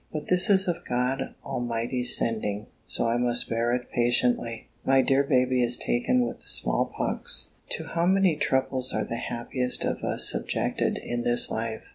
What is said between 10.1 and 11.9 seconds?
subjected in this life!